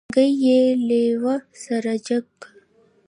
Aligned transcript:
منګلی 0.07 0.27
يې 0.43 0.61
لېوه 0.87 1.35
سره 1.63 1.93
جګ 2.07 2.25
که. 2.41 2.49